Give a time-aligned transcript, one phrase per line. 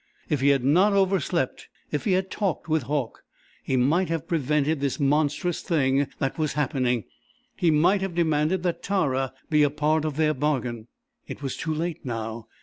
[0.29, 3.21] If he had not overslept, if he had talked with Hauck,
[3.61, 7.03] he might have prevented this monstrous thing that was happening
[7.55, 10.87] he might have demanded that Tara be a part of their bargain.
[11.27, 12.47] It was too late now.